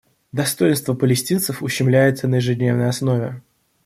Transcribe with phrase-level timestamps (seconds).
[0.31, 3.43] Достоинство палестинцев ущемляется на ежедневной основе.